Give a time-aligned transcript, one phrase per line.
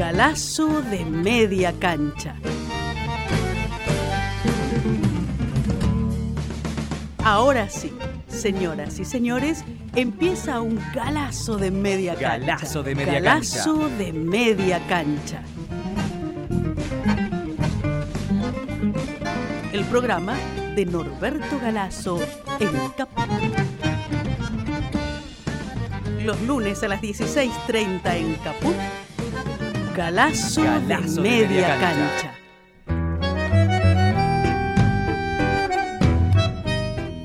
[0.00, 2.34] Galazo de media cancha.
[7.22, 7.92] Ahora sí,
[8.26, 9.62] señoras y señores,
[9.94, 12.38] empieza un galazo de media cancha.
[12.38, 13.96] Galazo de media Galazo cancha.
[13.98, 15.42] de media cancha.
[19.74, 20.34] El programa
[20.76, 22.18] de Norberto Galazo
[22.58, 23.26] en Caput.
[26.24, 28.74] Los lunes a las 16.30 en Caput.
[29.96, 32.10] Galazo, Galazo de de media, media cancha.
[32.16, 32.36] cancha.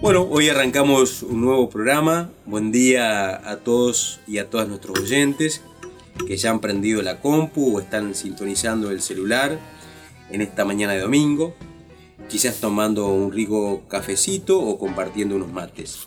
[0.01, 2.31] Bueno, hoy arrancamos un nuevo programa.
[2.45, 5.61] Buen día a todos y a todas nuestros oyentes
[6.27, 9.59] que ya han prendido la compu o están sintonizando el celular
[10.31, 11.53] en esta mañana de domingo,
[12.29, 16.05] quizás tomando un rico cafecito o compartiendo unos mates.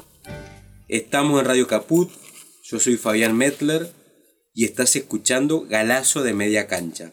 [0.88, 2.10] Estamos en Radio Caput,
[2.64, 3.97] yo soy Fabián Metler
[4.58, 7.12] y estás escuchando Galazo de Media Cancha.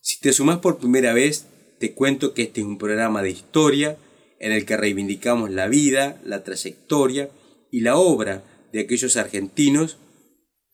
[0.00, 1.44] Si te sumás por primera vez,
[1.78, 3.98] te cuento que este es un programa de historia
[4.38, 7.28] en el que reivindicamos la vida, la trayectoria
[7.70, 9.98] y la obra de aquellos argentinos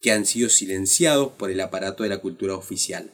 [0.01, 3.11] que han sido silenciados por el aparato de la cultura oficial.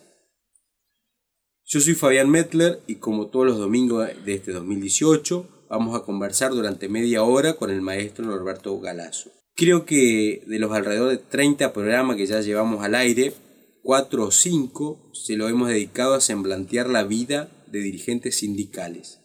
[1.64, 6.50] Yo soy Fabián Metler y como todos los domingos de este 2018 vamos a conversar
[6.50, 9.30] durante media hora con el maestro Norberto Galazo.
[9.54, 13.34] Creo que de los alrededor de 30 programas que ya llevamos al aire,
[13.82, 19.20] 4 o 5 se lo hemos dedicado a semblantear la vida de dirigentes sindicales.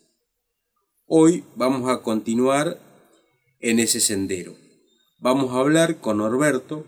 [1.05, 2.79] Hoy vamos a continuar
[3.59, 4.55] en ese sendero.
[5.19, 6.85] Vamos a hablar con Norberto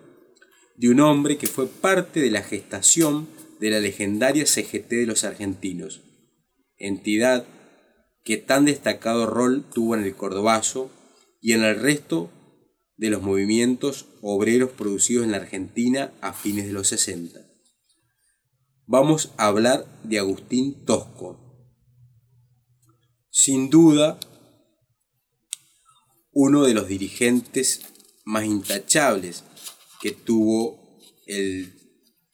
[0.76, 3.28] de un hombre que fue parte de la gestación
[3.60, 6.02] de la legendaria CGT de los argentinos,
[6.78, 7.46] entidad
[8.24, 10.90] que tan destacado rol tuvo en el Cordobazo
[11.42, 12.30] y en el resto
[13.00, 17.40] de los movimientos obreros producidos en la Argentina a fines de los 60.
[18.86, 21.40] Vamos a hablar de Agustín Tosco.
[23.32, 24.20] Sin duda,
[26.34, 27.86] uno de los dirigentes
[28.26, 29.46] más intachables
[30.02, 31.74] que tuvo el,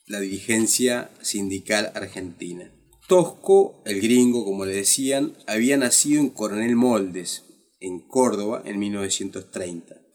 [0.06, 2.72] la dirigencia sindical argentina.
[3.06, 7.44] Tosco, el gringo, como le decían, había nacido en Coronel Moldes,
[7.78, 10.05] en Córdoba, en 1930.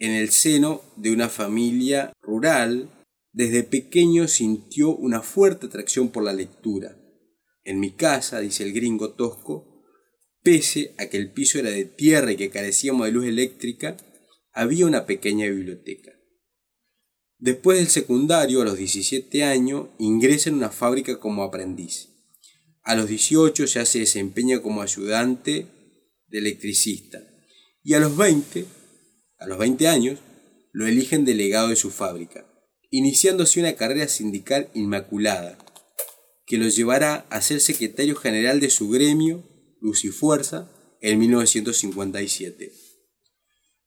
[0.00, 2.90] En el seno de una familia rural,
[3.32, 6.96] desde pequeño sintió una fuerte atracción por la lectura.
[7.64, 9.84] En mi casa, dice el gringo Tosco,
[10.42, 13.98] pese a que el piso era de tierra y que carecíamos de luz eléctrica,
[14.54, 16.12] había una pequeña biblioteca.
[17.38, 22.08] Después del secundario, a los 17 años, ingresa en una fábrica como aprendiz.
[22.84, 25.66] A los 18 ya se desempeña como ayudante
[26.26, 27.22] de electricista.
[27.82, 28.64] Y a los 20,
[29.40, 30.20] a los 20 años,
[30.72, 32.46] lo eligen delegado de su fábrica,
[32.90, 35.58] iniciándose una carrera sindical inmaculada,
[36.46, 39.44] que lo llevará a ser secretario general de su gremio,
[39.80, 40.70] Luz y Fuerza,
[41.00, 42.90] en 1957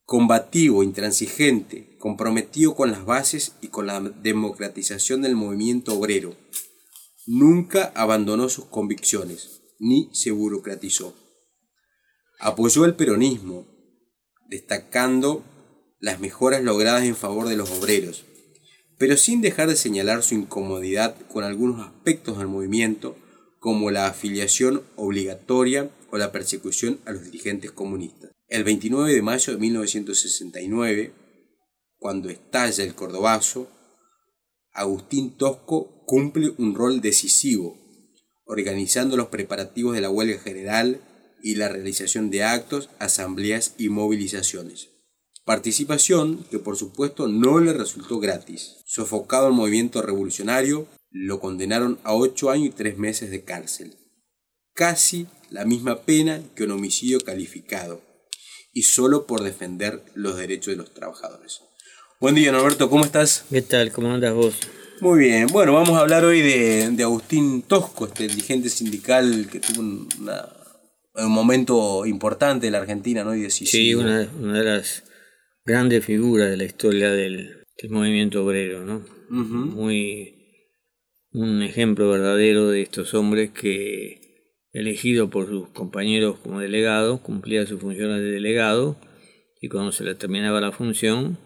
[0.06, 6.36] combativo, intransigente, comprometido con las bases y con la democratización del movimiento obrero.
[7.26, 11.16] Nunca abandonó sus convicciones, ni se burocratizó.
[12.40, 13.66] Apoyó el peronismo,
[14.54, 15.44] destacando
[16.00, 18.24] las mejoras logradas en favor de los obreros,
[19.00, 23.18] pero sin dejar de señalar su incomodidad con algunos aspectos del movimiento,
[23.60, 28.30] como la afiliación obligatoria o la persecución a los dirigentes comunistas.
[28.48, 31.14] El 29 de mayo de 1969,
[31.98, 33.72] cuando estalla el Cordobazo,
[34.72, 37.76] Agustín Tosco cumple un rol decisivo,
[38.46, 41.02] organizando los preparativos de la huelga general
[41.44, 44.90] y la realización de actos, asambleas y movilizaciones.
[45.46, 48.78] Participación que por supuesto no le resultó gratis.
[48.86, 53.98] Sofocado el movimiento revolucionario, lo condenaron a ocho años y tres meses de cárcel.
[54.74, 58.02] Casi la misma pena que un homicidio calificado
[58.72, 61.60] y solo por defender los derechos de los trabajadores.
[62.22, 63.44] Buen día, Norberto, ¿cómo estás?
[63.52, 63.92] ¿Qué tal?
[63.92, 64.56] ¿Cómo andas vos?
[65.02, 69.60] Muy bien, bueno, vamos a hablar hoy de, de Agustín Tosco, este dirigente sindical que
[69.60, 70.63] tuvo una,
[71.16, 73.36] un momento importante en la Argentina, ¿no?
[73.36, 73.72] Y decisivo.
[73.72, 75.04] Sí, una, una de las
[75.66, 79.06] grandes figuras de la historia del, del movimiento obrero, ¿no?
[79.30, 80.36] Muy
[81.32, 84.22] un ejemplo verdadero de estos hombres que
[84.72, 88.98] elegido por sus compañeros como delegado, cumplía sus funciones de delegado
[89.62, 91.38] y cuando se le terminaba la función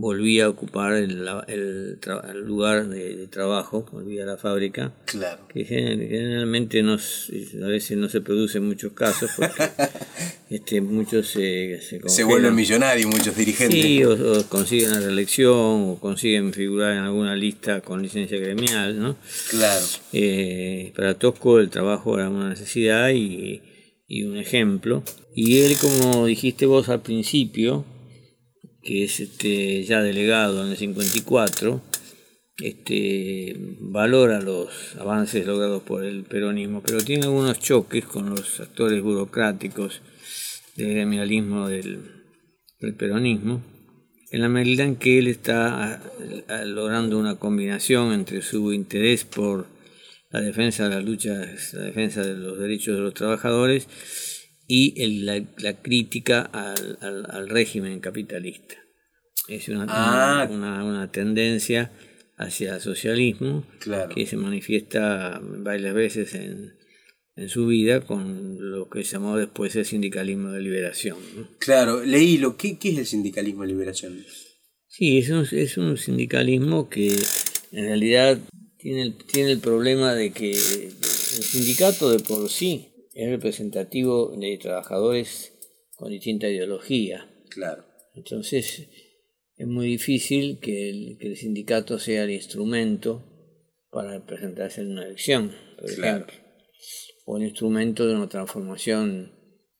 [0.00, 1.98] volvía a ocupar el, el,
[2.46, 4.94] lugar de, trabajo, volvía a la fábrica.
[5.04, 5.46] Claro.
[5.52, 9.62] Que generalmente a veces no se produce en muchos casos porque
[10.50, 13.82] este, muchos se, se, se vuelven millonarios, muchos dirigentes.
[13.82, 19.16] Sí, o, consiguen la reelección o consiguen figurar en alguna lista con licencia gremial, ¿no?
[19.50, 19.84] Claro.
[20.14, 23.60] Eh, para Tosco el trabajo era una necesidad y,
[24.08, 25.02] y un ejemplo.
[25.34, 27.84] Y él, como dijiste vos al principio,
[28.82, 31.82] que es este, ya delegado en el 54,
[32.58, 39.02] este, valora los avances logrados por el peronismo, pero tiene algunos choques con los actores
[39.02, 40.02] burocráticos
[40.76, 42.00] del gremialismo del,
[42.98, 43.62] peronismo,
[44.30, 46.02] en la medida en que él está
[46.64, 49.66] logrando una combinación entre su interés por
[50.30, 53.88] la defensa de la lucha, la defensa de los derechos de los trabajadores
[54.72, 55.42] y la,
[55.82, 58.76] crítica al, régimen capitalista.
[59.48, 60.48] Es una, ah.
[60.48, 61.90] una, tendencia
[62.36, 63.66] hacia el socialismo
[64.14, 66.78] que se manifiesta varias veces en,
[67.48, 71.16] su vida con lo que llamó después el sindicalismo de liberación.
[71.58, 74.24] Claro, leí lo ¿qué, ¿qué es el sindicalismo de liberación?
[74.86, 77.16] Sí, es un, es un sindicalismo que
[77.72, 78.38] en realidad
[78.76, 80.92] tiene el, tiene el problema de que el
[81.42, 85.52] sindicato de por sí es representativo de trabajadores
[85.96, 87.28] con distinta ideología.
[87.50, 87.84] Claro.
[88.14, 88.88] Entonces,
[89.56, 93.26] es muy difícil que el, sindicato sea el instrumento
[93.90, 96.34] para presentarse en una elección, por ejemplo.
[97.26, 99.32] O el instrumento de una transformación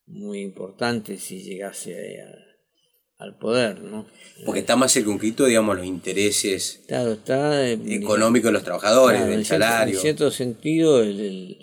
[0.06, 2.20] muy importante si llegase
[3.16, 4.06] al poder, ¿no?
[4.44, 9.94] Porque está más circunscrito, digamos, los intereses está, económicos de los trabajadores, del salario.
[9.94, 11.58] en cierto sentido, el el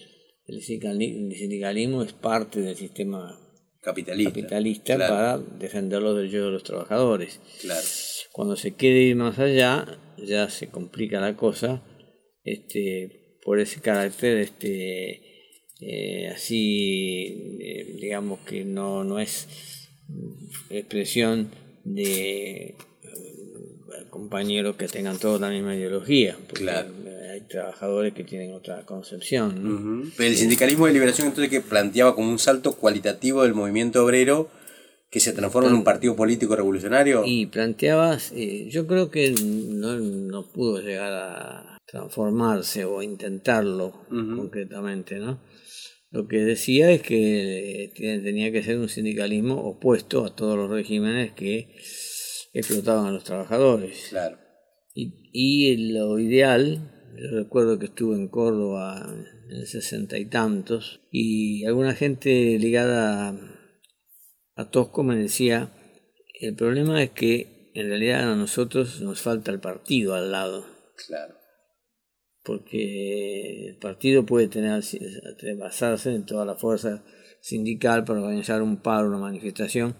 [0.61, 3.39] sindicalismo es parte del sistema
[3.81, 7.39] capitalista, para defender los derechos de los trabajadores.
[7.61, 7.85] Claro.
[8.31, 11.83] Cuando se quiere ir más allá, ya se complica la cosa
[12.43, 15.21] este, por ese carácter este,
[15.81, 19.47] eh, así, eh, digamos que no, no es
[20.69, 21.49] expresión
[21.83, 22.75] de eh,
[24.09, 26.37] compañeros que tengan toda la misma ideología.
[26.53, 27.06] Claro
[27.47, 30.11] trabajadores que tienen otra concepción.
[30.15, 34.49] Pero el sindicalismo de liberación entonces que planteaba como un salto cualitativo del movimiento obrero
[35.09, 37.23] que se transforma en un partido político revolucionario.
[37.25, 45.39] Y planteaba, eh, yo creo que no, pudo llegar a transformarse o intentarlo concretamente, ¿no?
[46.09, 51.33] Lo que decía es que tenía que ser un sindicalismo opuesto a todos los regímenes
[51.33, 51.75] que
[52.53, 54.07] explotaban a los trabajadores.
[54.09, 54.37] Claro.
[54.93, 59.05] Y, y lo ideal yo recuerdo que estuve en Córdoba
[59.49, 63.35] en el sesenta y tantos y alguna gente ligada
[64.55, 65.71] a, Tosco me decía,
[66.39, 70.65] el problema es que en realidad a nosotros nos falta el partido al lado.
[71.07, 71.35] Claro.
[72.43, 74.81] Porque el partido puede tener,
[75.59, 77.03] basarse en toda la fuerza
[77.41, 79.95] sindical para organizar un paro, una manifestación,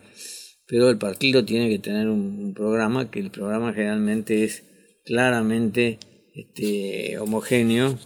[0.67, 4.63] pero el partido tiene que tener un programa que el programa generalmente es
[5.05, 5.99] claramente
[6.37, 7.97] este, homogéneo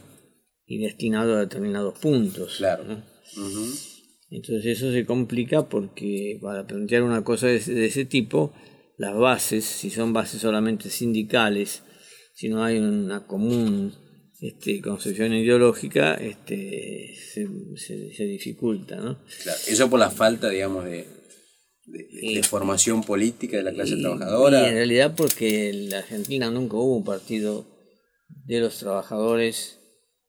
[0.65, 2.55] y destinado a determinados puntos.
[2.57, 3.03] Claro.
[4.29, 8.53] Entonces eso se complica porque para plantear una cosa de, ese tipo,
[8.97, 11.83] las bases, si son bases solamente sindicales,
[12.33, 13.93] si no hay una común
[14.39, 18.95] este, concepción ideológica, este, se, dificulta.
[18.95, 19.19] ¿no?
[19.43, 19.59] Claro.
[19.67, 21.05] Eso por la falta, digamos, de,
[21.85, 24.63] de, formación política de la clase trabajadora.
[24.63, 27.70] Y en realidad porque en la Argentina nunca hubo un partido
[28.45, 29.79] de los trabajadores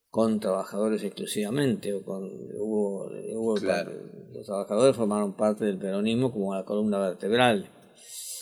[0.08, 6.98] con trabajadores exclusivamente o con hubo, los trabajadores formaron parte del peronismo como la columna
[6.98, 7.70] vertebral.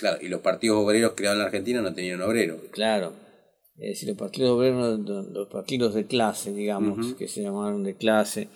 [0.01, 3.13] Claro y los partidos obreros creados en la Argentina no tenían obreros claro.
[3.77, 8.49] Es decir los partidos obreros los partidos de clase digamos que se llamaron de clase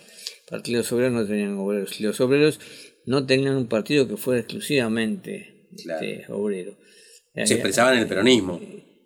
[0.50, 2.00] partidos obreros no tenían obreros.
[2.00, 2.58] Los obreros
[3.06, 6.76] no tenían un partido que fuera exclusivamente este, obrero.
[7.34, 8.60] Se expresaban en el peronismo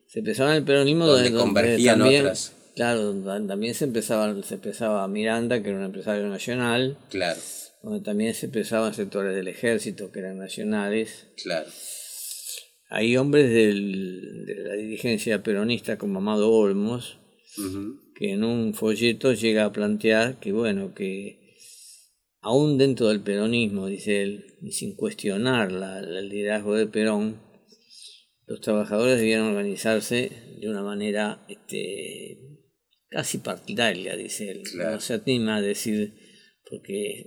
[0.08, 2.52] se empezaba el peronismo donde, convergían también, otras.
[2.74, 3.12] Claro,
[3.46, 6.96] también se empezaba, se empezaba Miranda, que era un empresario nacional.
[7.10, 7.38] Claro.
[7.82, 11.26] Donde también se empezaban sectores del ejército que eran nacionales.
[11.42, 11.68] Claro.
[12.88, 17.18] Hay hombres del, de la dirigencia peronista como Amado Olmos,
[18.14, 21.38] que en un folleto llega a plantear que, bueno, que
[22.40, 27.47] aún dentro del peronismo, dice él, y sin cuestionar la, el liderazgo de Perón,
[28.48, 32.38] los trabajadores debían organizarse de una manera este,
[33.08, 34.62] casi partidaria, dice él.
[34.74, 36.14] No se anima a decir,
[36.68, 37.26] porque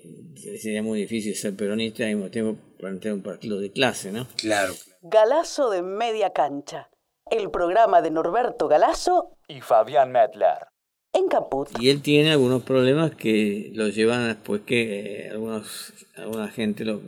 [0.59, 4.27] sería muy difícil ser peronista y al mismo tiempo plantear un partido de clase, ¿no?
[4.35, 4.73] Claro.
[5.03, 6.89] Galazo de Media Cancha,
[7.29, 10.67] el programa de Norberto Galazo y Fabián Medler.
[11.13, 11.69] en Caput.
[11.79, 17.01] Y él tiene algunos problemas que lo llevan después que eh, algunos, alguna gente lo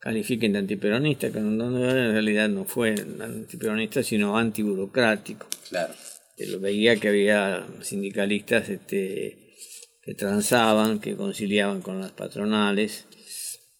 [0.00, 5.46] califiquen de antiperonista, que no, no, en realidad no fue antiperonista, sino antiburocrático.
[5.68, 5.94] Claro.
[6.36, 9.54] Él veía que había sindicalistas este,
[10.02, 13.06] que transaban, que conciliaban con las patronales,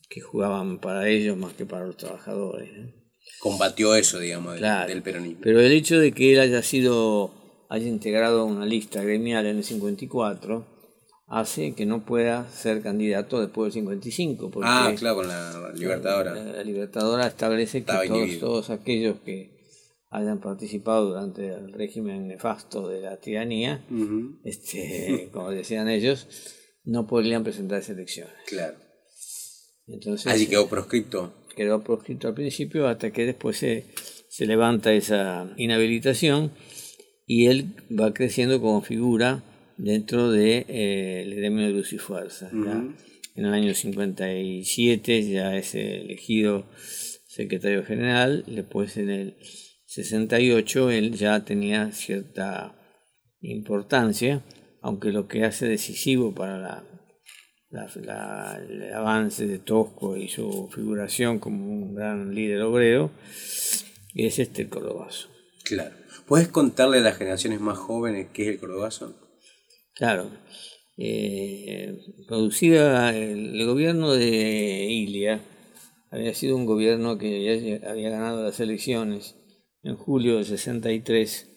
[0.09, 2.71] que jugaban para ellos más que para los trabajadores.
[2.77, 2.93] ¿no?
[3.39, 4.89] Combatió eso, digamos, del, Claro.
[4.89, 5.41] del peronismo.
[5.43, 9.65] Pero el hecho de que él haya sido, haya integrado una lista gremial en el
[9.65, 10.78] 54,
[11.29, 14.51] hace que no pueda ser candidato después del 55.
[14.51, 16.35] Porque ah, claro, con la Libertadora.
[16.35, 19.59] La, la Libertadora establece que todos, todos aquellos que
[20.11, 23.85] hayan participado durante el régimen nefasto de la tiranía,
[24.45, 26.27] este, como decían ellos,
[26.85, 28.33] no podrían presentarse elecciones.
[28.47, 28.77] Claro.
[29.87, 31.33] Entonces, Allí quedó proscripto.
[31.55, 33.87] quedó proscrito al principio hasta que después se,
[34.29, 36.53] se levanta esa inhabilitación
[37.27, 39.43] y él va creciendo como figura
[39.79, 42.51] dentro del de, el gremio de luz y fuerza.
[42.53, 42.95] Ya Ujú.
[43.35, 46.67] En el año 57 ya es elegido
[47.29, 49.37] secretario general, después en el
[49.87, 52.75] 68 él ya tenía cierta
[53.41, 54.43] importancia,
[54.83, 56.85] aunque lo que hace decisivo para la
[57.71, 63.11] la- la- el avance de Tosco y su figuración como un gran líder obrero
[64.15, 65.29] es este el cordobazo.
[65.65, 65.95] Claro.
[66.27, 69.28] ¿Puedes contarle a las generaciones más jóvenes qué es el cordobazo?
[69.99, 70.31] Claro,
[70.97, 75.41] eh, producida el, el gobierno de Ilia
[76.11, 79.35] había sido un gobierno que había, había ganado las elecciones
[79.83, 81.49] en julio del 63,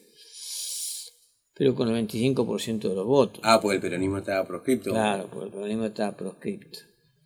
[1.54, 3.40] pero con el 25% de los votos.
[3.44, 4.90] Ah, pues el peronismo estaba proscripto.
[4.90, 6.78] Claro, porque el peronismo estaba proscripto.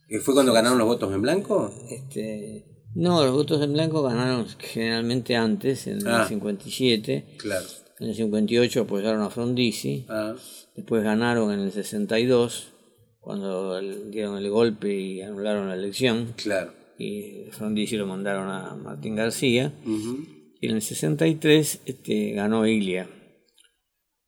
[0.08, 1.72] ¿Y ¿Fue cuando ganaron los votos en blanco?
[1.90, 6.22] Este, no, los votos en blanco ganaron generalmente antes, en Ah.
[6.22, 7.24] el 57.
[7.38, 7.66] Claro.
[7.98, 10.04] En el 58 apoyaron a Frondizi.
[10.08, 10.34] Ah,
[10.76, 12.72] Después ganaron en el 62,
[13.20, 13.80] cuando
[14.10, 16.34] dieron el golpe y anularon la elección.
[16.36, 16.72] claro.
[16.98, 19.70] Y Frondizi lo mandaron a Martín García.
[19.84, 20.24] Ujú.
[20.60, 23.06] Y en el 63 este, ganó Ilia,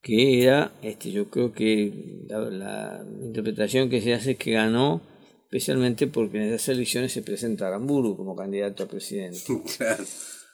[0.02, 5.00] que era, este, yo creo que la, la interpretación que se hace es que ganó
[5.45, 9.38] especialmente porque en esas elecciones se presenta Aramburu como candidato a presidente,
[9.78, 10.05] Claro.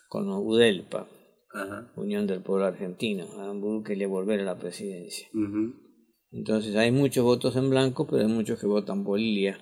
[0.07, 1.09] con Udelpa,
[1.53, 1.91] Ajá.
[1.97, 3.27] Unión del Pueblo Argentino.
[3.37, 5.27] Aramburu quería volver a la presidencia.
[5.33, 5.73] Ujú.
[6.35, 9.57] Entonces hay muchos votos en blanco, pero hay muchos que votan por Ilia.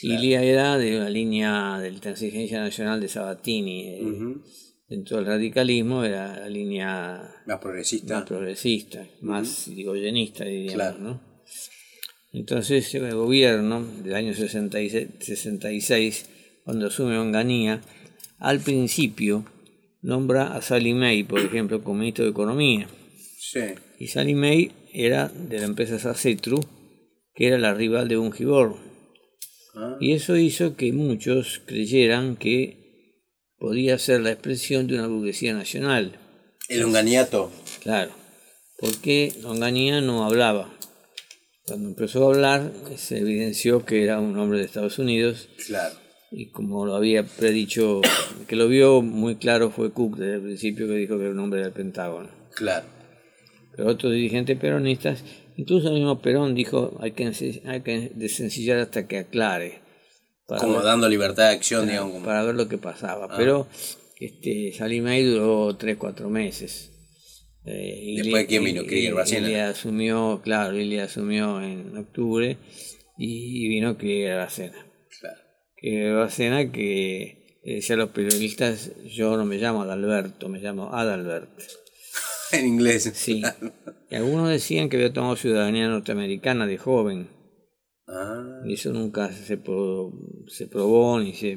[0.00, 3.80] Ilia era de la línea de la Intransigencia Nacional de Sabatini.
[3.88, 4.34] eh.
[4.88, 8.24] Dentro del radicalismo era la línea Más más progresista.
[8.24, 10.98] progresista, más digoyenista, diríamos, Claro.
[10.98, 11.20] ¿no?
[12.32, 16.30] Entonces el gobierno del año 66, 66,
[16.64, 17.82] cuando asume Onganía,
[18.38, 19.44] al principio
[20.00, 22.88] nombra a Sally May, por ejemplo, como ministro de Economía.
[23.38, 23.60] Sí.
[23.98, 24.72] Y Sally May
[25.06, 26.60] era de la empresa Sacetru,
[27.34, 28.76] que era la rival de Ungibor.
[29.74, 32.76] Ah, Y eso hizo que muchos creyeran que
[33.58, 36.18] podía ser la expresión de una burguesía nacional.
[36.68, 37.50] El unganiato.
[37.82, 38.12] Claro,
[38.78, 40.74] porque Onganía no hablaba.
[41.66, 45.94] Cuando empezó a hablar, se evidenció que era un hombre de Estados Unidos Claro.
[46.30, 48.00] y como lo había predicho,
[48.48, 51.38] que lo vio muy claro fue Cook desde el principio que dijo que era un
[51.40, 52.30] hombre del Pentágono.
[52.54, 52.86] Claro.
[53.78, 55.22] Pero otros dirigentes peronistas,
[55.56, 57.30] incluso el mismo Perón dijo hay que,
[57.64, 59.82] hay que desencillar hasta que aclare.
[60.48, 62.12] Para Como ver- dando libertad de acción, digamos.
[62.12, 63.28] como- para ver lo que pasaba.
[63.30, 63.34] Ah.
[63.36, 63.68] Pero
[64.18, 66.90] este, Salim May duró 3-4 meses.
[67.64, 68.82] Eh, y Después, le- ¿quién vino?
[68.82, 69.48] y- Krieger y- Bacena.
[69.48, 72.56] y le asumió, claro, él le asumió en octubre
[73.16, 74.86] y vino Krieger Bacena.
[75.20, 75.38] Claro.
[75.76, 80.92] Krieger Bacena que le decía a los periodistas, yo no me llamo Adalberto, me llamo
[80.94, 81.50] Adalbert.
[82.52, 83.10] En inglés.
[83.14, 83.42] Sí.
[84.10, 87.28] Y algunos decían que había tomado ciudadanía norteamericana de joven.
[88.06, 88.62] Ah.
[88.64, 90.12] Y eso nunca se, pro-
[90.48, 91.56] se probó ni se...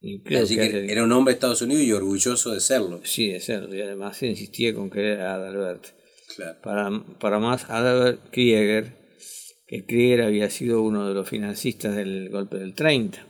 [0.00, 3.00] Ni creo Así que era un hombre de Estados Unidos y orgulloso de serlo.
[3.04, 3.74] Sí, de serlo.
[3.74, 5.86] Y además se insistía con que era Adalbert.
[6.36, 6.58] Claro.
[6.62, 8.92] Para, para más, Adalbert Krieger,
[9.66, 13.26] que Krieger había sido uno de los financistas del golpe del 30.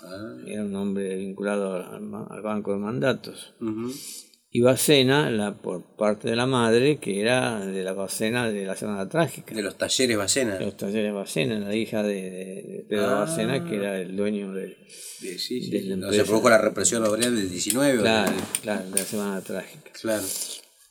[0.00, 0.36] Ah.
[0.46, 3.52] Era un hombre vinculado al, Banco de Mandatos.
[3.60, 3.92] Ujú.
[4.50, 8.76] Y Bacena, la, por parte de la madre, que era de la Bacena de la
[8.76, 9.54] Semana Trágica.
[9.54, 10.58] De los talleres Bacena.
[10.58, 13.14] Los talleres Bacena, la hija de, de- de Pedro Ah.
[13.20, 14.76] Bacena, que era el dueño del...
[14.88, 15.70] Sí, sí, sí.
[15.70, 17.98] de la No, se produjo la represión obrera del 19.
[17.98, 19.90] ¿o Claro, claro, de la Semana Trágica.
[20.00, 20.24] Claro.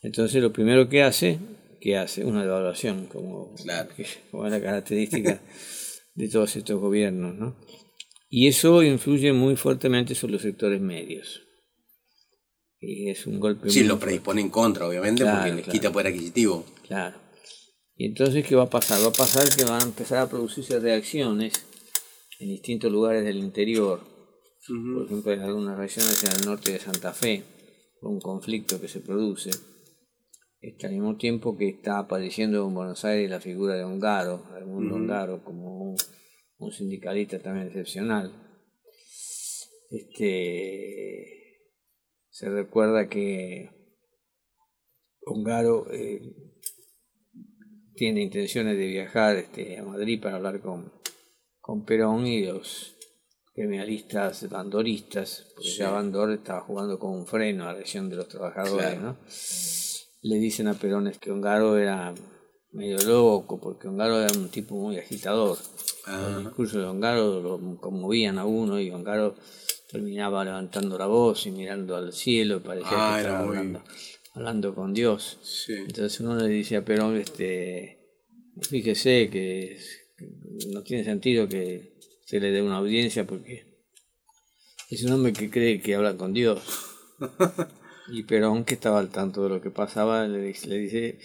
[0.03, 1.39] Entonces lo primero que hace,
[1.81, 3.89] que hace una evaluación, como, Claro.
[3.95, 5.41] que- como es la característica
[6.13, 7.57] de todos estos gobiernos, ¿no?
[8.29, 11.41] Y eso influye muy fuertemente sobre los sectores medios.
[12.79, 15.79] Y es un golpe Sí, muy lo predispone en contra, obviamente, Claro, porque les claro.
[15.79, 16.65] quita poder adquisitivo.
[16.87, 17.17] Claro.
[17.95, 19.01] Y entonces, ¿qué va a pasar?
[19.01, 21.53] Va a pasar que van a empezar a producirse reacciones
[22.39, 24.01] en distintos lugares del interior.
[24.67, 27.43] Por ejemplo, en algunas regiones en el norte de Santa Fe,
[27.99, 29.49] por un conflicto que se produce.
[30.59, 34.95] Este, al mismo tiempo que está apareciendo en Buenos Aires la figura de Ongaro, Raimundo
[34.95, 35.95] Ongaro, como un,
[36.57, 38.31] un sindicalista también excepcional.
[39.89, 41.36] Este,
[42.37, 43.71] se recuerda que
[45.25, 46.21] Ongaro eh,
[47.95, 50.93] tiene intenciones de viajar este, a Madrid para hablar con,
[51.59, 52.95] con Perón y los
[53.55, 58.27] gremialistas bandoristas, porque ya Bandor estaba jugando con un freno a la elección de los
[58.27, 59.01] trabajadores, Claro.
[59.01, 59.17] ¿no?
[60.21, 62.13] Le dicen a Perón que Ongaro era
[62.71, 65.57] medio loco, porque Ongaro era un tipo muy agitador.
[66.05, 69.33] Los discursos de Ongaro lo conmovían a uno y Ongaro
[69.87, 73.83] terminaba levantando la voz y mirando al cielo, parecía Ah, que era estaba muy- hablando,
[74.33, 75.39] hablando con Dios.
[75.43, 75.73] Sí.
[75.73, 77.99] Entonces uno le dice a Perón, este,
[78.61, 79.77] fíjese que,
[80.71, 83.77] no tiene sentido que se le dé una audiencia porque
[84.89, 86.61] es un hombre que cree que habla con Dios.
[88.09, 91.19] Y Perón, que estaba al tanto de lo que pasaba, le, dice- le dice,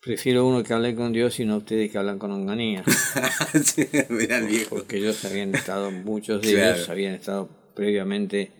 [0.00, 2.84] prefiero uno que hable con Dios y no ustedes que hablan con onganía.
[3.64, 4.76] Sí, Mirá el viejo.
[4.76, 6.76] Porque ellos habían estado, muchos de Claro.
[6.76, 8.52] ellos habían estado previamente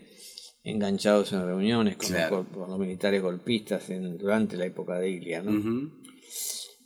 [0.63, 2.37] enganchados en reuniones con, Claro.
[2.37, 5.41] los, con los militares golpistas en, durante la época de Ilia.
[5.41, 5.91] ¿no?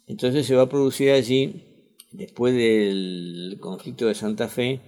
[0.07, 1.63] Entonces se va a producir allí,
[2.11, 4.79] después del conflicto de Santa Fe,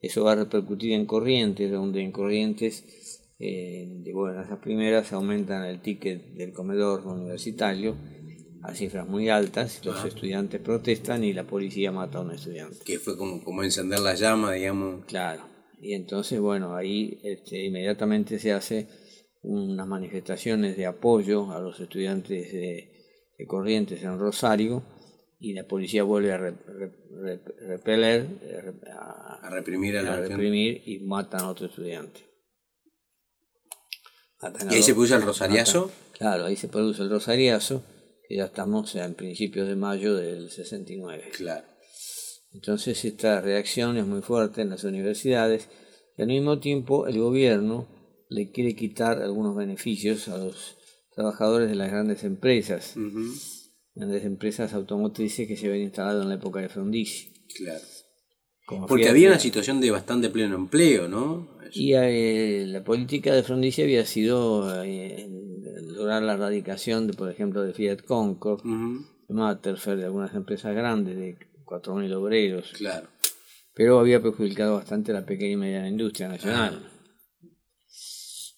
[0.00, 5.64] eso va a repercutir en Corrientes, donde en Corrientes, eh, de, bueno, esas primeras aumentan
[5.64, 7.96] el ticket del comedor universitario
[8.62, 12.76] a cifras muy altas, los estudiantes protestan y la policía mata a un estudiante.
[12.84, 15.04] Que fue como, como encender la llama, digamos.
[15.06, 15.42] Claro,
[15.80, 18.88] y entonces, bueno, ahí este, inmediatamente se hace
[19.42, 22.92] unas manifestaciones de apoyo a los estudiantes de,
[23.38, 24.82] de Corrientes en Rosario
[25.38, 30.10] y la policía vuelve a re- re- re- repeler, re- a, A reprimir a la
[30.12, 30.38] a reacción.
[30.38, 32.20] reprimir y matan a otro estudiante.
[34.42, 35.86] Matan Y ahí dos- se produce el rosariazo.
[35.86, 37.82] matan- Claro, ahí se produce el rosariazo,
[38.28, 41.30] que ya estamos en principios de mayo del 69.
[41.34, 41.66] Claro.
[42.52, 45.68] Entonces esta reacción es muy fuerte en las universidades
[46.16, 47.86] y al mismo tiempo el gobierno
[48.28, 50.76] le quiere quitar algunos beneficios a los
[51.14, 52.94] trabajadores de las grandes empresas,
[53.94, 57.32] grandes empresas automotrices que se habían instalado en la época de Frondizi.
[57.56, 57.84] Claro.
[58.66, 61.58] como Porque había una situación de bastante pleno empleo, ¿no?
[61.72, 65.28] Y eh, la política de Frondizi había sido eh,
[65.86, 71.16] lograr la erradicación, de, por ejemplo, de Fiat Concord, de Matterfeld, de algunas empresas grandes
[71.16, 71.36] de
[71.70, 72.72] 4.000 obreros.
[72.76, 73.08] Claro.
[73.74, 76.90] pero había perjudicado bastante la pequeña y mediana industria nacional.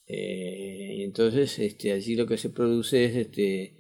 [0.07, 3.79] Eh, y entonces este, allí lo que se produce es este,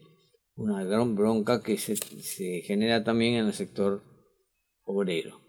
[0.54, 4.02] una gran bronca que se, se genera también en el sector
[4.84, 5.40] obrero,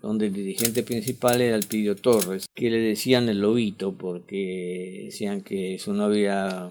[0.00, 5.78] donde el dirigente principal era Elpidio Torres, que le decían el lobito porque decían que
[5.78, 6.70] su novia,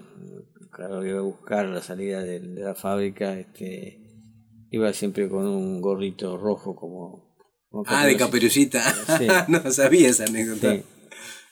[0.70, 4.01] claro, iba a buscar la salida de, de la fábrica, este,
[4.72, 7.36] iba siempre con un gorrito rojo como...
[7.68, 8.82] como Ah, de caperucita.
[9.18, 9.26] Sí.
[9.48, 10.74] no sabía esa anécdota.
[10.76, 10.82] Sí.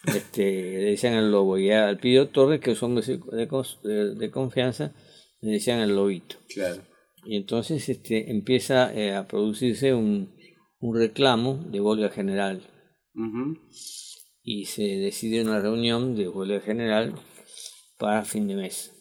[0.06, 0.42] Este,
[0.78, 4.94] le decían el lobo y al Pido Torres, que son de, de de- confianza,
[5.42, 6.36] le decían el lobito.
[6.52, 6.82] Claro.
[7.26, 10.34] Y entonces este, empieza eh, a producirse un,
[10.78, 12.62] un reclamo de huelga general
[14.42, 17.14] y se decide una reunión de huelga general
[17.98, 18.92] para fin de mes.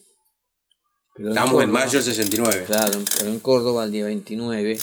[1.20, 2.64] Pero Estamos en Córdoba- mayo del 69.
[2.66, 4.78] Claro, pero en Córdoba el día 29,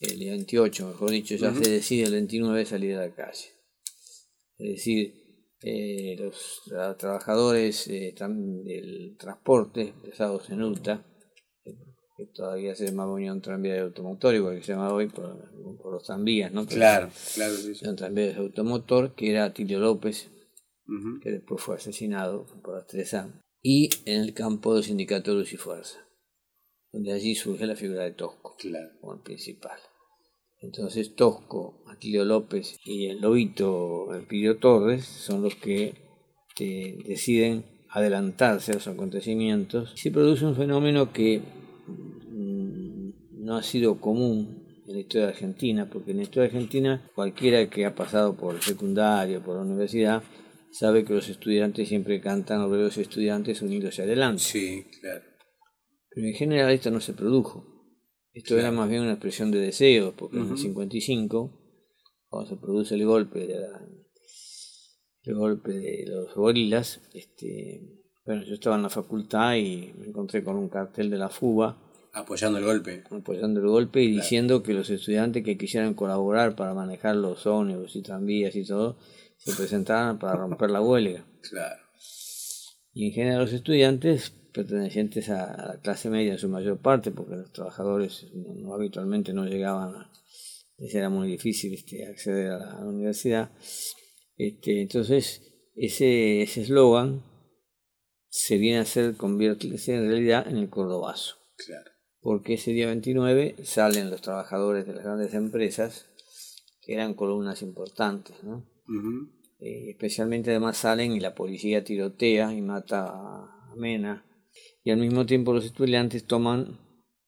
[0.00, 3.52] el día 28, mejor dicho, ya se decide el 29 salir a la calle.
[4.56, 5.14] Es decir,
[5.60, 11.04] eh, los tra- trabajadores eh, del transporte pesados en UTA,
[11.64, 11.74] eh,
[12.16, 15.36] que todavía se llamaba Unión Tranvía de Automotor, igual que se llama hoy por,
[15.82, 16.64] por los tranvías, ¿no?
[16.64, 17.80] Pero Claro, claro, sí, sí.
[17.82, 20.30] Unión Tranvías de Automotor, que era Tilio López,
[21.22, 25.56] que después fue asesinado por las 3A, y en el campo del sindicato Luz y
[25.56, 25.98] Fuerza,
[26.92, 28.90] donde allí surge la figura de Tosco Claro.
[29.00, 29.78] como el principal.
[30.60, 35.94] Entonces Tosco, Atilio López y el lobito Elpidio Torres son los que
[36.60, 39.94] eh, deciden adelantarse a los acontecimientos.
[39.96, 41.40] Se produce un fenómeno que
[41.88, 46.56] mm, no ha sido común en la historia de Argentina, porque en la historia de
[46.56, 50.22] Argentina cualquiera que ha pasado por el secundario, por la universidad,
[50.78, 54.42] sabe que los estudiantes siempre cantan obreros y estudiantes unidos hacia adelante.
[54.42, 55.24] Sí, claro.
[56.10, 57.66] Pero en general esto no se produjo.
[58.32, 61.60] Esto era más bien una expresión de deseos, porque en el 55,
[62.28, 63.80] cuando se produce el golpe de la-
[65.22, 70.42] el golpe de los gorilas, este, Bueno, yo estaba en la facultad y me encontré
[70.42, 71.76] con un cartel de la FUBA
[72.14, 73.04] Apoyando el golpe.
[73.10, 77.94] apoyando el golpe y diciendo que los estudiantes que quisieran colaborar para manejar los ómnibus
[77.96, 78.96] y tranvías y todo
[79.44, 81.24] se presentaran para romper la huelga.
[81.48, 81.82] Claro.
[82.92, 87.34] Y en general los estudiantes pertenecientes a la clase media en su mayor parte, porque
[87.36, 90.12] los trabajadores no, no habitualmente no llegaban, a,
[90.78, 93.50] les era muy difícil este, acceder a la, a la universidad.
[94.36, 95.42] Este, entonces,
[95.74, 97.22] ese ese eslogan
[98.28, 101.90] se viene a hacer, convertirse en realidad en el cordobazo Claro.
[102.20, 106.06] porque ese día 29 salen los trabajadores de las grandes empresas,
[106.80, 108.68] que eran columnas importantes, ¿no?
[109.60, 114.24] Eh, especialmente además salen y la policía tirotea y mata a Mena,
[114.82, 116.78] y al mismo tiempo los estudiantes toman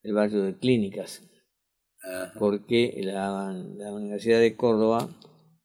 [0.03, 1.23] el barrio de clínicas,
[2.39, 5.09] porque la, la Universidad de Córdoba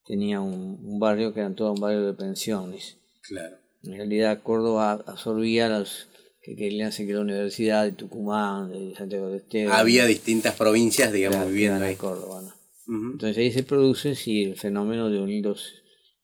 [0.06, 2.98] tenía un, un barrio que era todo un barrio de pensiones.
[3.28, 3.58] Claro.
[3.84, 6.08] En realidad Córdoba absorbía a los
[6.42, 9.74] que querían seguir la universidad de Tucumán, de Santiago de Estero.
[9.74, 11.96] Había distintas provincias, digamos, Claro, viviendo ahí.
[11.96, 12.42] Córdoba.
[12.88, 15.81] Entonces ahí se produce sí, el fenómeno de unidos,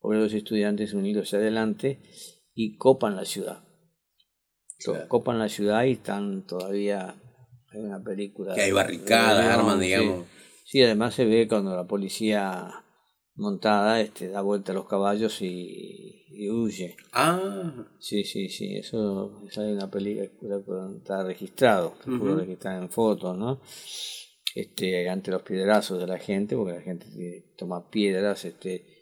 [0.08, 2.00] obreros y estudiantes unidos hacia adelante
[2.54, 3.63] y copan la ciudad.
[4.80, 5.08] Claro.
[5.08, 7.15] Copan la ciudad y están todavía,
[7.70, 8.54] hay una película.
[8.54, 9.91] Que hay barricadas, de sí.
[9.91, 10.26] digamos.
[10.65, 12.84] Sí, además se ve cuando la policía
[13.36, 16.96] montada este, da vuelta a los caballos y, y huye.
[17.13, 20.28] Ah, Sí, sí, sí, eso, eso hay una película
[20.65, 22.39] que está registrado, pudo Ujú.
[22.39, 23.62] registrar en fotos, ¿no?
[24.56, 27.06] Este, ante los piedrazos de la gente, porque la gente
[27.58, 28.96] toma piedras, este,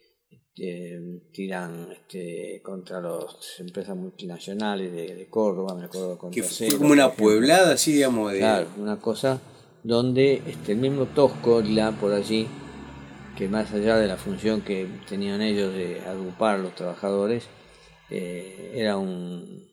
[0.55, 6.91] tiran este, contra las empresas multinacionales de, de Córdoba, me acuerdo contra que fue como
[6.91, 8.39] una pueblada así, digamos, de...
[8.39, 9.41] Claro, una cosa
[9.83, 12.47] donde este, el mismo Tosco, la por allí,
[13.37, 17.47] que más allá de la función que tenían ellos de agrupar a los trabajadores,
[18.09, 19.67] eh, era un,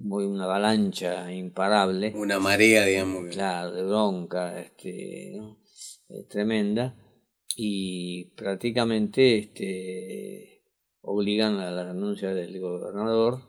[0.00, 3.32] una avalancha imparable, Una marea, digamos.
[3.32, 5.56] claro, de bronca, este, ¿no?
[6.08, 6.94] Eh, tremenda,
[7.58, 10.62] y prácticamente este,
[11.00, 13.40] obligan a la renuncia del gobernador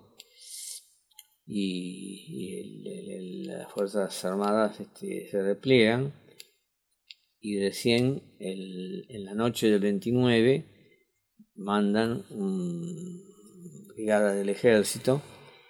[1.46, 6.14] y, y el- el- el- las Fuerzas Armadas este, se repliegan
[7.40, 10.66] y recién el- en la noche del 29
[11.56, 13.24] mandan un
[13.90, 15.22] brigada del ejército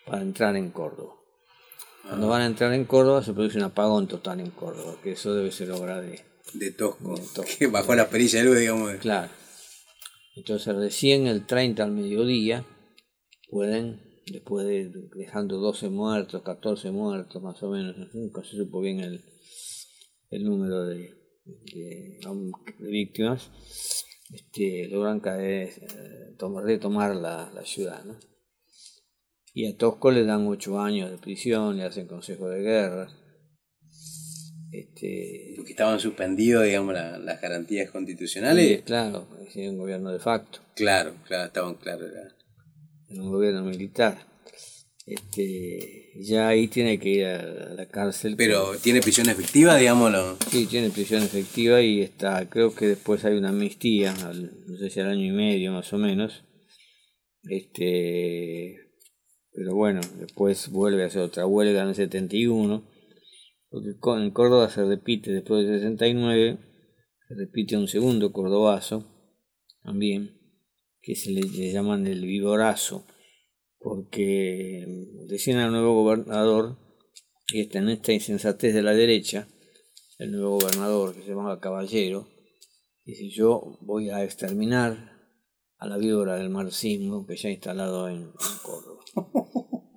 [0.05, 1.15] para entrar en Córdoba.
[2.03, 5.33] Cuando van a entrar en Córdoba se produce un apagón total en Córdoba, que eso
[5.33, 6.19] debe ser obra de...
[6.53, 7.15] de Tosco.
[7.15, 7.57] De Tosco.
[7.57, 8.95] Que bajó la perilla de luz, digamos.
[8.95, 9.31] Claro.
[10.35, 12.65] Entonces recién el 30 al mediodía
[13.49, 18.99] pueden, después de dejando 12 muertos, 14 muertos más o menos, nunca se supo bien
[18.99, 19.23] el,
[20.29, 21.13] el número de,
[21.45, 22.19] de,
[22.79, 23.49] de víctimas,
[24.31, 28.03] este, logran caer, eh, tomar, retomar la, la ciudad.
[28.03, 28.19] ¿no?
[29.55, 33.09] Y a Tosco le dan 8 años de prisión, le hacen consejo de guerra.
[34.71, 38.81] Este, Porque estaban suspendidos, digamos, la- las garantías constitucionales.
[38.83, 40.59] claro, es un gobierno de facto.
[40.75, 42.09] Claro, claro, estaban claros.
[42.11, 42.35] era-
[43.21, 44.27] un gobierno militar.
[45.05, 48.35] Este, ya ahí tiene que ir a la cárcel.
[48.35, 50.37] Pero tiene prisión efectiva, digámoslo.
[50.51, 54.89] sí, tiene prisión efectiva y está, creo que después hay una amnistía, al- no sé
[54.89, 56.43] si al año y medio más o menos.
[57.43, 58.75] Este,
[59.53, 62.83] pero bueno, después vuelve a hacer otra huelga en el 71,
[63.69, 66.57] porque con- en Córdoba se repite después del 69,
[67.27, 69.05] se repite un segundo cordobazo
[69.83, 70.37] también,
[71.01, 73.05] que se le, le llaman el vigorazo,
[73.79, 74.85] porque
[75.27, 76.77] decían al nuevo gobernador,
[77.53, 79.47] y está en esta insensatez de la derecha,
[80.17, 82.27] el nuevo gobernador que se llamaba Caballero,
[83.05, 85.15] dice yo voy a exterminar
[85.77, 89.03] a la víbora del marxismo que ya ha instalado en, en Córdoba.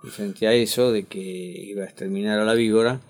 [0.03, 3.03] Y frente a eso de que iba a exterminar a la víbora,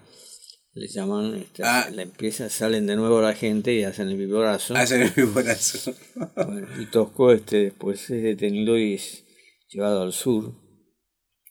[0.80, 1.88] le llaman, este, Ah.
[1.92, 4.74] la empieza, salen de nuevo la gente y hacen el viborazo.
[4.74, 5.92] Hacen el viborazo.
[6.36, 9.24] Bueno, y Tosco este, después es detenido y es
[9.68, 10.54] llevado al sur,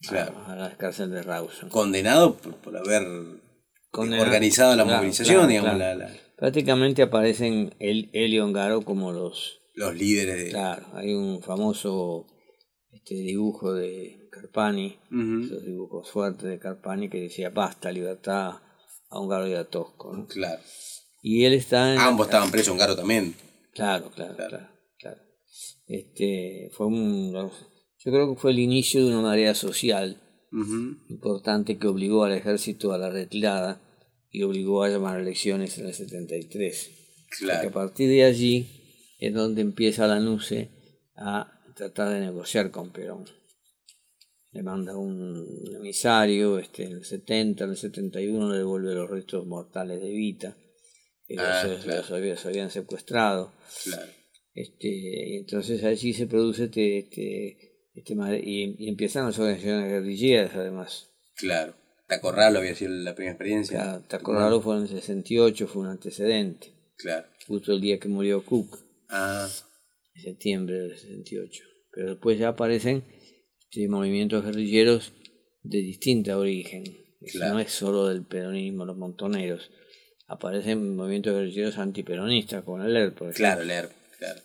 [0.08, 0.36] Claro.
[0.38, 1.68] a, a la cárcel de Rawson.
[1.68, 3.02] Condenado por, por haber
[3.90, 4.22] Condenado.
[4.26, 9.12] organizado la Claro, movilización, claro, digamos, la- la- Prácticamente aparecen él, él y Ongaro como
[9.12, 9.60] los...
[9.74, 10.50] los líderes de.
[10.50, 12.26] Claro, hay un famoso
[12.92, 18.54] este dibujo de Carpani, Ujú, esos dibujos fuertes de Carpani que decía basta, libertad
[19.10, 20.16] a Ongaro y a Tosco.
[20.16, 20.26] ¿no?
[20.26, 20.60] Claro.
[21.22, 21.98] Y él está en...
[22.00, 23.34] Ambos estaban presos, un garo también.
[23.74, 24.48] Claro, claro, Claro.
[24.50, 24.68] claro,
[24.98, 25.20] claro.
[25.86, 30.20] Este, fue un, yo creo que fue el inicio de una marea social
[31.08, 33.80] importante que obligó al ejército a la retirada
[34.30, 36.90] y obligó a llamar a elecciones en el 73.
[37.28, 37.70] Porque a Claro.
[37.72, 38.68] partir de allí
[39.18, 40.70] es donde empieza la NUCE
[41.16, 43.24] a tratar de negociar con Perón.
[44.52, 49.46] Le manda un emisario, este, en el 70, en el 71 le devuelve los restos
[49.46, 50.56] mortales de Vita,
[51.26, 52.00] que Ah, los, claro.
[52.00, 53.52] los había- habían secuestrado.
[53.84, 54.12] Claro.
[54.52, 57.58] Este, y entonces allí se produce este, este,
[57.94, 61.08] este y, y empiezan las organizaciones guerrilleras además.
[61.36, 61.74] Claro.
[62.08, 64.02] Tacorralo había sido la primera experiencia.
[64.08, 67.28] Tacorralo fue en el 68, fue un antecedente, Claro.
[67.46, 69.48] justo el día que murió Cook, Ah,
[70.14, 71.62] en septiembre del 68.
[71.92, 73.04] Pero después ya aparecen
[73.70, 75.12] este, movimientos guerrilleros
[75.62, 76.84] de distinta origen.
[77.32, 77.54] Claro.
[77.54, 79.70] No es solo del peronismo, los montoneros.
[80.26, 83.34] Aparecen movimientos guerrilleros antiperonistas, como el ERP, por ejemplo.
[83.34, 83.88] claro, leer.
[84.18, 84.40] Claro.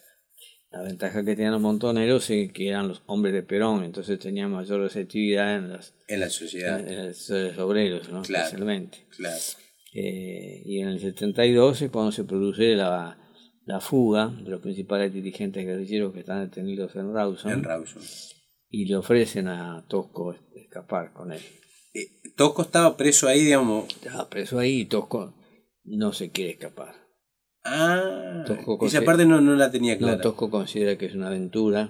[0.72, 4.52] La ventaja que tenían los montoneros es que eran los hombres de Perón, entonces tenían
[4.52, 6.80] mayor receptividad en los, En la sociedad.
[6.86, 8.24] en los obreros, ¿no?
[8.24, 8.46] Claro.
[8.46, 9.06] especialmente.
[9.16, 9.38] Claro.
[9.94, 13.18] Eh, y en el 72 es cuando se produce la,
[13.66, 18.02] la fuga de los principales dirigentes guerrilleros que están detenidos en Rawson En Rawson.
[18.78, 21.42] Y le ofrecen a Tosco escapar con él.
[21.94, 23.88] Eh, Tosco estaba preso ahí, digamos.
[23.88, 25.34] Estaba preso ahí y Tosco
[25.86, 26.94] no se quiere escapar.
[27.64, 30.22] Ah, Tosco esa parte no, no la tenía No, clara.
[30.22, 31.90] Tosco considera que es una aventura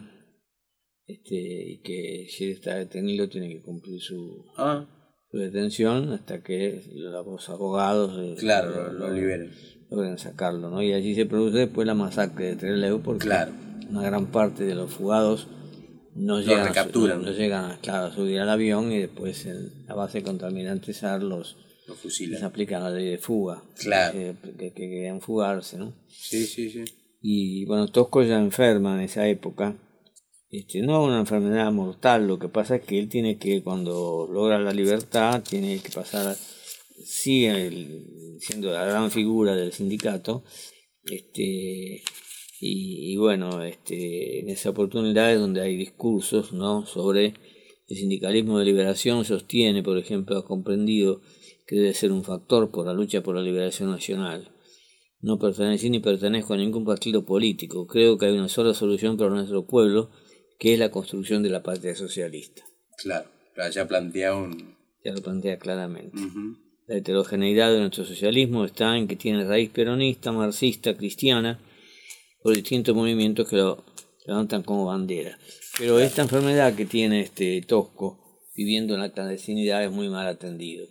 [1.08, 1.36] este,
[1.74, 4.86] y que si él está detenido tiene que cumplir su, Ah,
[5.32, 9.52] su detención hasta que los abogados eh, claro, lo, lo liberen.
[9.90, 10.82] logren sacarlo, ¿no?
[10.82, 13.52] Y allí se produce después la masacre de Trelew porque Claro.
[13.90, 15.48] una gran parte de los fugados
[16.16, 17.22] no Los llegan, recapturan.
[17.22, 20.94] no, no llegan claro, a subir al avión y después en la base contra Almirante
[20.94, 21.56] Sar los
[21.88, 22.44] Lo les fusilan.
[22.44, 24.14] aplican la ley de fuga, Claro.
[24.14, 25.94] que, que- que querían fugarse, ¿no?
[26.10, 26.84] Sí, sí, sí.
[27.22, 29.78] Y bueno, Tosco ya enferma en esa época.
[30.50, 34.58] Este, no una enfermedad mortal, lo que pasa es que él tiene que, cuando logra
[34.60, 36.36] la libertad, tiene que pasar,
[37.04, 40.44] sigue el- siendo la gran figura del sindicato,
[41.04, 42.04] este,
[42.60, 46.86] y, y bueno, este, en esa oportunidad es donde hay discursos ¿no?
[46.86, 47.34] sobre
[47.88, 51.22] el sindicalismo de liberación, sostiene, por ejemplo, ha comprendido
[51.68, 54.52] que debe ser un factor por la lucha por la liberación nacional.
[55.22, 57.88] No pertenecí ni pertenezco a ningún partido político.
[57.88, 60.12] Creo que hay una sola solución para nuestro pueblo,
[60.60, 62.64] que es la construcción de la patria socialista.
[62.98, 63.30] Claro.
[63.74, 64.76] Ya plantea un.
[65.04, 66.18] Ya lo plantea claramente.
[66.18, 66.58] Ujú.
[66.88, 71.60] La heterogeneidad de nuestro socialismo está en que tiene raíz peronista, marxista, cristiana,
[72.46, 73.84] por distintos movimientos que lo
[74.28, 75.36] levantan como bandera.
[75.80, 78.20] Pero esta enfermedad que tiene este Tosco,
[78.56, 80.86] viviendo en la clandestinidad, es muy mal atendido.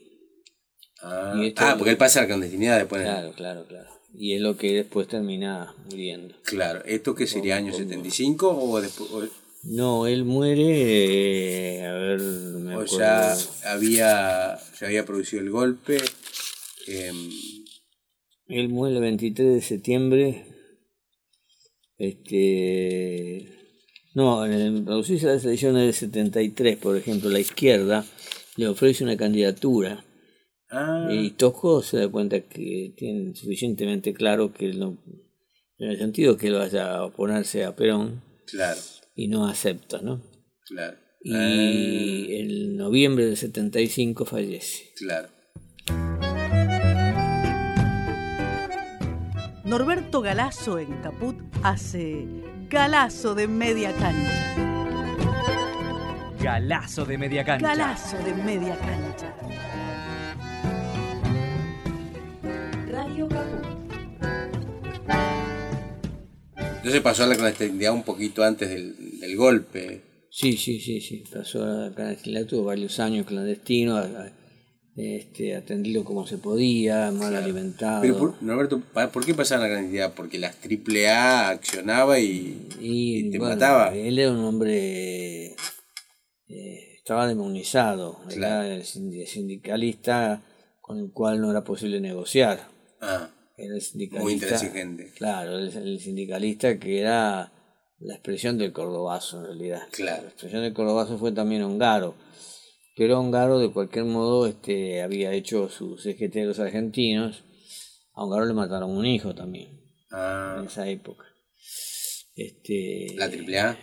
[1.01, 3.03] Ah, Y ah, porque él pasa a la clandestinidad después.
[3.03, 3.89] Claro, claro, claro.
[4.13, 6.35] Y es lo que después termina muriendo.
[6.43, 6.85] Claro.
[6.87, 9.09] ¿Esto qué sería año 75 o después?
[9.13, 9.23] O,
[9.63, 12.99] No, él muere, eh, a ver, me o acuerdo.
[12.99, 13.37] ya
[13.67, 15.99] había, ya había producido el golpe.
[16.89, 17.31] em,
[18.49, 20.47] Él muere el 23 de septiembre.
[21.99, 23.49] Este.
[24.15, 28.05] No, en el producirse las elecciones del 73, por ejemplo, la izquierda
[28.57, 30.05] le ofrece una candidatura
[30.71, 35.03] ah, y Tosco se da cuenta que tiene suficientemente claro que él no.
[35.79, 38.81] En el sentido que él vaya a oponerse a Perón claro,
[39.17, 40.23] y no acepta, ¿no?
[40.67, 40.97] claro.
[41.27, 44.93] Y Ah, en noviembre del 75 fallece.
[44.97, 45.29] claro.
[49.65, 52.27] Norberto Galazo en Caput hace
[52.69, 54.55] Galazo de media cancha.
[56.41, 57.67] Galazo de media cancha.
[57.69, 59.35] Galazo de media cancha.
[62.91, 63.65] Radio Caput.
[66.77, 70.03] Entonces pasó a la clandestinidad un poquito antes del, del golpe.
[70.31, 71.25] Sí, sí, sí, sí.
[71.33, 74.33] Pasó a la clandestinidad, tuvo varios años clandestino, a- a-
[74.97, 78.01] este, atendido como se podía, mal alimentado.
[78.03, 80.15] Pero, por, Norberto, ¿pa- ¿por qué pasaba la clandestinidad?
[80.15, 83.95] Porque las AAA accionaba y, y y te bueno, mataba.
[83.95, 85.47] Él era un hombre,
[86.49, 88.65] eh, estaba demonizado, Claro.
[88.65, 90.43] era el sindi- sindicalista
[90.81, 92.69] con el cual no era posible negociar.
[93.01, 95.13] Ah, Era el sindicalista, muy intransigente.
[95.17, 97.51] Claro, el, el sindicalista que era
[98.01, 99.83] la expresión del cordobazo en realidad.
[99.93, 100.23] Claro.
[100.23, 102.15] La expresión del cordobazo fue también Ongaro.
[102.97, 106.07] Pero Ongaro de cualquier modo este, había hecho sus
[106.47, 107.43] los argentinos.
[108.15, 109.81] A Ongaro le mataron un hijo también en
[110.13, 111.25] Ah, esa época.
[112.37, 113.79] Este, la AAA.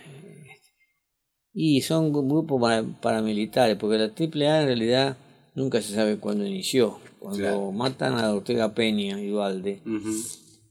[1.54, 5.16] y son grupos para- paramilitares, porque la AAA en realidad
[5.54, 6.98] nunca se sabe cuándo inició.
[7.18, 7.72] Cuando Claro.
[7.72, 10.10] matan a Ortega Peña y Valde, Ujú.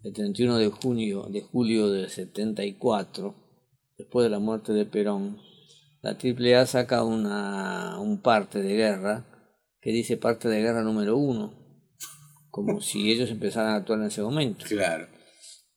[0.03, 3.35] el 31 de junio de julio del 74,
[3.97, 5.37] después de la muerte de Perón,
[6.01, 9.25] la AAA saca una, un parte de guerra
[9.79, 11.53] que dice parte de guerra número uno,
[12.49, 14.65] como si ellos empezaran a actuar en ese momento.
[14.67, 15.07] Claro.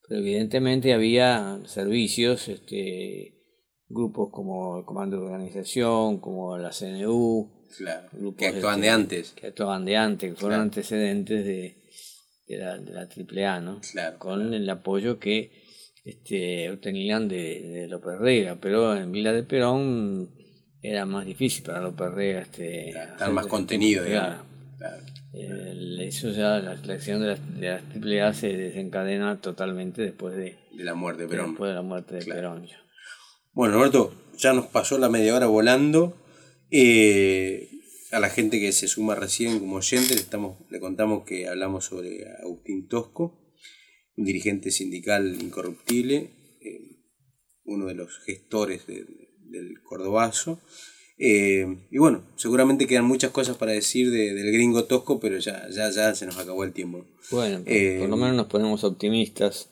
[0.07, 3.35] Pero evidentemente había servicios este,
[3.89, 8.09] grupos como el Comando de Organización, como la CNU, Claro.
[8.13, 9.33] grupos Que actuaban este, de antes.
[9.33, 10.63] que actuaban de antes, que fueron Claro.
[10.65, 11.83] antecedentes de,
[12.47, 13.81] de la, de la AAA, ¿no?
[13.93, 14.19] Claro.
[14.19, 15.64] Con el apoyo que
[16.05, 20.31] este, obtenían de, de López Rega, pero en Vila de Perón
[20.83, 24.47] era más difícil para López Rega este, Estar más contenido, tipo de- digamos.
[24.79, 25.03] Claro.
[25.33, 30.95] el- eso ya, la, acción de la, de se desencadena totalmente después de, De la
[30.95, 31.51] muerte de Perón.
[31.53, 32.41] después de la muerte de Claro.
[32.41, 32.67] Perón.
[32.67, 32.77] ya.
[33.53, 36.17] Bueno, Roberto, ya nos pasó la media hora volando.
[36.71, 37.71] Eh,
[38.13, 41.85] a la gente que se suma recién como oyente, le, estamos, le contamos que hablamos
[41.87, 43.44] sobre Agustín Tosco,
[44.17, 46.97] un dirigente sindical incorruptible, eh,
[47.65, 49.05] uno de los gestores de-
[49.51, 50.61] del Cordobazo.
[51.17, 55.69] Eh, y bueno, seguramente quedan muchas cosas para decir de- del gringo Tosco, pero ya,
[55.71, 57.07] ya, ya se nos acabó el tiempo.
[57.31, 59.71] Bueno, por- Eh, por lo menos nos ponemos optimistas,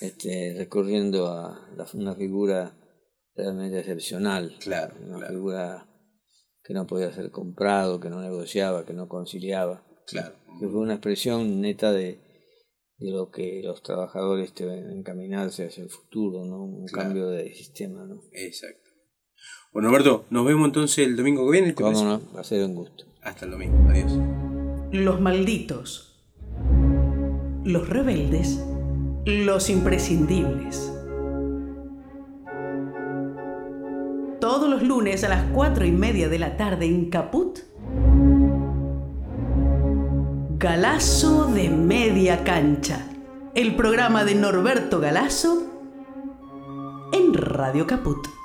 [0.00, 2.76] este, recurriendo a la- una figura
[3.36, 4.56] realmente excepcional.
[4.60, 5.32] Claro, Una claro.
[5.34, 5.88] figura
[6.64, 9.84] que no podía ser comprado, que no negociaba, que no conciliaba.
[10.06, 10.34] Claro.
[10.60, 12.18] Que fue una expresión neta de,
[12.98, 16.62] de lo que los trabajadores deben encaminarse hacia el futuro, ¿no?
[16.64, 17.08] Un Claro.
[17.08, 18.20] cambio de sistema, ¿no?
[18.32, 18.90] Exacto.
[19.72, 21.68] Bueno, Roberto, nos vemos entonces el domingo que viene.
[21.72, 23.04] ¿te Cómo no, va a ser un gusto.
[23.22, 23.76] Hasta el domingo.
[23.88, 24.12] Adiós.
[24.92, 26.22] Los malditos.
[27.64, 28.62] Los rebeldes.
[29.24, 30.92] Los imprescindibles.
[34.40, 37.60] Todos los lunes a las cuatro y media de la tarde en Caput.
[40.62, 43.04] Galazo de media cancha.
[43.52, 45.60] El programa de Norberto Galazo
[47.12, 48.41] en Radio Caput.